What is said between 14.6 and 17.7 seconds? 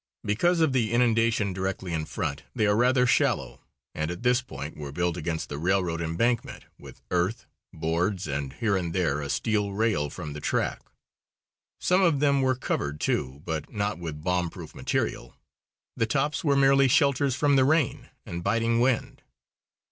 material. The tops were merely shelters from the